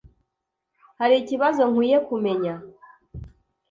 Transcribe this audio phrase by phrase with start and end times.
[0.99, 2.53] Hari ikibazo nkwiye kumenya?